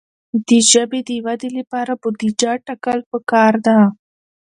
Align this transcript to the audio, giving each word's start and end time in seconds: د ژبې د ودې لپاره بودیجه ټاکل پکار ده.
د 0.47 0.49
ژبې 0.71 0.99
د 1.09 1.11
ودې 1.25 1.49
لپاره 1.59 1.91
بودیجه 2.01 2.51
ټاکل 2.65 2.99
پکار 3.11 3.53
ده. 3.65 3.77